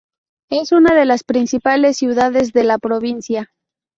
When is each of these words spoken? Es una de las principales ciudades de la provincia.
Es 0.49 0.71
una 0.71 0.95
de 0.95 1.05
las 1.05 1.23
principales 1.23 1.95
ciudades 1.97 2.53
de 2.53 2.63
la 2.63 2.79
provincia. 2.79 3.51